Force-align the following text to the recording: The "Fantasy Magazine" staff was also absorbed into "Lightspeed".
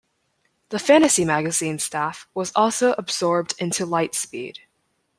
The 0.69 0.79
"Fantasy 0.79 1.23
Magazine" 1.25 1.77
staff 1.77 2.27
was 2.33 2.51
also 2.55 2.95
absorbed 2.97 3.53
into 3.59 3.85
"Lightspeed". 3.85 4.57